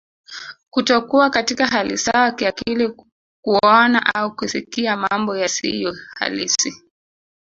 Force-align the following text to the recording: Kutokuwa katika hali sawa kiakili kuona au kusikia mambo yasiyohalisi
Kutokuwa 0.69 1.29
katika 1.29 1.67
hali 1.67 1.97
sawa 1.97 2.31
kiakili 2.31 2.93
kuona 3.41 4.15
au 4.15 4.35
kusikia 4.35 4.97
mambo 4.97 5.37
yasiyohalisi 5.37 6.83